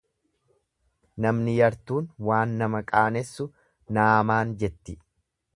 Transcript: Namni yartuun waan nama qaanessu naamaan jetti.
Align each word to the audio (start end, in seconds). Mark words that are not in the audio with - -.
Namni 1.25 1.53
yartuun 1.65 2.09
waan 2.29 2.57
nama 2.63 2.83
qaanessu 2.93 3.49
naamaan 3.99 4.59
jetti. 4.65 4.99